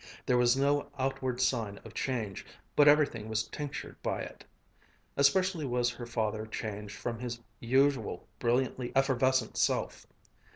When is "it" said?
4.21-4.43